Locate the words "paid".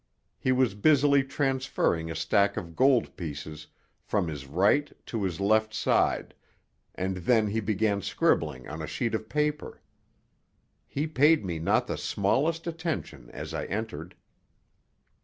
11.05-11.45